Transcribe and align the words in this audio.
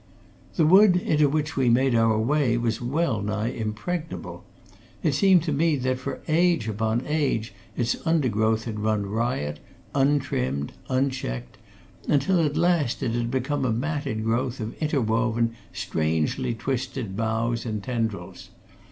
The 0.55 0.65
wood 0.65 0.95
into 0.95 1.29
which 1.29 1.55
we 1.55 1.69
made 1.69 1.93
our 1.93 2.17
way 2.17 2.57
was 2.57 2.81
well 2.81 3.21
nigh 3.21 3.49
impregnable; 3.49 4.43
it 5.03 5.13
seemed 5.13 5.43
to 5.43 5.51
me 5.51 5.75
that 5.75 5.99
for 5.99 6.21
age 6.27 6.67
upon 6.67 7.05
age 7.05 7.53
its 7.77 7.95
undergrowth 8.03 8.63
had 8.65 8.79
run 8.79 9.05
riot, 9.05 9.59
untrimmed, 9.93 10.71
unchecked, 10.89 11.59
until 12.07 12.43
at 12.43 12.57
last 12.57 13.03
it 13.03 13.11
had 13.11 13.29
become 13.29 13.63
a 13.63 13.71
matted 13.71 14.23
growth 14.23 14.59
of 14.59 14.73
interwoven, 14.81 15.53
strangely 15.71 16.55
twisted 16.55 17.15
boughs 17.15 17.63
and 17.63 17.83
tendrils. 17.83 18.49